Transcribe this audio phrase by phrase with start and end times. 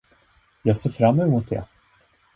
[0.61, 1.67] Jag ser fram emot det!